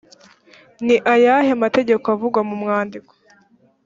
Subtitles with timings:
[0.85, 3.11] ni ayahe mategeko avugwa mu mwandiko